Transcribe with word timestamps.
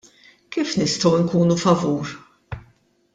Kif 0.55 0.71
nistgħu 0.79 1.11
nkunu 1.19 1.57
favur!? 1.67 2.15